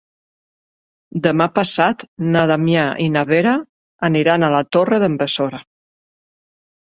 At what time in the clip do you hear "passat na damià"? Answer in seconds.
1.57-2.85